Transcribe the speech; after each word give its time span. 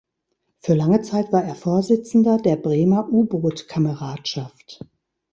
Für 0.61 0.73
lange 0.73 1.03
Zeit 1.03 1.31
war 1.31 1.43
er 1.43 1.53
Vorsitzender 1.53 2.37
der 2.39 2.55
Bremer 2.55 3.07
U-Boot-Kameradschaft. 3.11 4.81